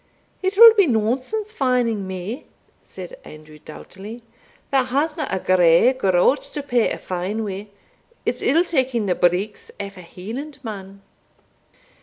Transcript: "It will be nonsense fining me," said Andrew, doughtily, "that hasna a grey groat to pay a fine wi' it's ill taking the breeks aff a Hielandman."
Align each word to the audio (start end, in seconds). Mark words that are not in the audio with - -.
"It 0.41 0.57
will 0.57 0.73
be 0.73 0.87
nonsense 0.87 1.51
fining 1.51 2.07
me," 2.07 2.47
said 2.81 3.19
Andrew, 3.23 3.59
doughtily, 3.59 4.23
"that 4.71 4.87
hasna 4.87 5.27
a 5.29 5.37
grey 5.39 5.93
groat 5.93 6.41
to 6.41 6.63
pay 6.63 6.89
a 6.89 6.97
fine 6.97 7.43
wi' 7.43 7.67
it's 8.25 8.41
ill 8.41 8.63
taking 8.63 9.05
the 9.05 9.13
breeks 9.13 9.69
aff 9.79 9.97
a 9.97 10.01
Hielandman." 10.01 11.01